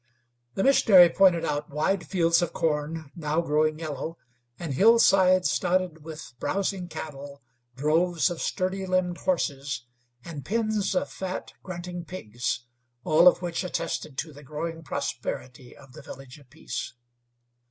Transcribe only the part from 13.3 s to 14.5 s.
which attested to the